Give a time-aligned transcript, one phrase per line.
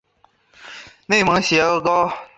[1.05, 2.11] 内蒙邪蒿